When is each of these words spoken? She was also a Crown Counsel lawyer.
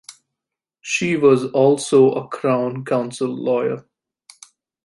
She 0.81 1.15
was 1.15 1.45
also 1.51 2.09
a 2.13 2.27
Crown 2.27 2.83
Counsel 2.85 3.35
lawyer. 3.35 3.85